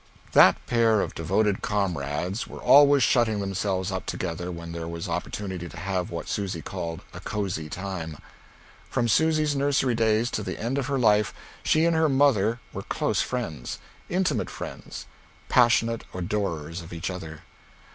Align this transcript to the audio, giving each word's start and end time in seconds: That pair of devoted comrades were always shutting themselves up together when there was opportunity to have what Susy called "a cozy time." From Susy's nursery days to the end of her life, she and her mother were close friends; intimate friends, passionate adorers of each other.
That 0.31 0.55
pair 0.65 0.99
of 1.01 1.13
devoted 1.13 1.61
comrades 1.61 2.47
were 2.47 2.57
always 2.57 3.03
shutting 3.03 3.39
themselves 3.39 3.91
up 3.91 4.07
together 4.07 4.51
when 4.51 4.71
there 4.71 4.87
was 4.87 5.07
opportunity 5.07 5.69
to 5.69 5.77
have 5.77 6.09
what 6.09 6.27
Susy 6.27 6.63
called 6.63 7.01
"a 7.13 7.19
cozy 7.19 7.69
time." 7.69 8.17
From 8.89 9.07
Susy's 9.07 9.55
nursery 9.55 9.93
days 9.93 10.31
to 10.31 10.41
the 10.41 10.59
end 10.59 10.79
of 10.79 10.87
her 10.87 10.97
life, 10.97 11.35
she 11.61 11.85
and 11.85 11.95
her 11.95 12.09
mother 12.09 12.59
were 12.73 12.81
close 12.81 13.21
friends; 13.21 13.77
intimate 14.09 14.49
friends, 14.49 15.05
passionate 15.49 16.03
adorers 16.15 16.81
of 16.81 16.91
each 16.93 17.11
other. 17.11 17.41